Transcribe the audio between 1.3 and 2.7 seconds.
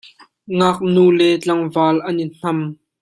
tlangval an i hnam.